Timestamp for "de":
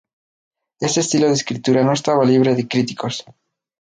1.27-1.33, 2.55-2.67